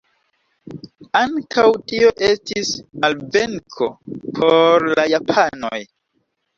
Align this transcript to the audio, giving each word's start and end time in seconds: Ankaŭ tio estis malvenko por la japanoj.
Ankaŭ 1.19 1.65
tio 1.91 2.09
estis 2.31 2.73
malvenko 3.05 3.93
por 4.13 4.91
la 4.97 5.09
japanoj. 5.17 5.87